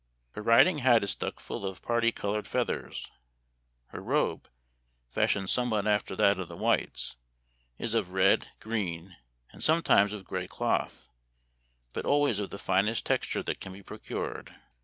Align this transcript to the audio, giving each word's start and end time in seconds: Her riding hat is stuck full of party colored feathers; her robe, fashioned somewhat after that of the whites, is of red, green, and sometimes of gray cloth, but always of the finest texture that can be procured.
Her 0.31 0.41
riding 0.41 0.79
hat 0.79 1.03
is 1.03 1.11
stuck 1.11 1.39
full 1.39 1.63
of 1.63 1.83
party 1.83 2.11
colored 2.11 2.47
feathers; 2.47 3.11
her 3.89 4.01
robe, 4.01 4.49
fashioned 5.11 5.51
somewhat 5.51 5.85
after 5.85 6.15
that 6.15 6.39
of 6.39 6.47
the 6.47 6.57
whites, 6.57 7.17
is 7.77 7.93
of 7.93 8.11
red, 8.13 8.47
green, 8.59 9.15
and 9.51 9.63
sometimes 9.63 10.11
of 10.11 10.25
gray 10.25 10.47
cloth, 10.47 11.07
but 11.93 12.03
always 12.03 12.39
of 12.39 12.49
the 12.49 12.57
finest 12.57 13.05
texture 13.05 13.43
that 13.43 13.59
can 13.61 13.73
be 13.73 13.83
procured. 13.83 14.55